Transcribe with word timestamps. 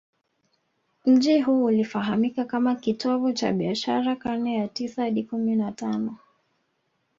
Mji 1.05 1.41
huu 1.41 1.63
ulifahamika 1.63 2.45
kama 2.45 2.75
kitovu 2.75 3.33
cha 3.33 3.51
biashara 3.53 4.15
karne 4.15 4.55
ya 4.55 4.67
tisa 4.67 5.03
hadi 5.03 5.23
kumi 5.23 5.55
na 5.55 5.71
tano 5.71 6.17